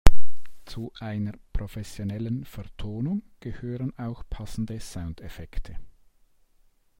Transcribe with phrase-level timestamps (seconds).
[0.65, 5.77] Zu einer professionellen Vertonung gehören auch passende Soundeffekte.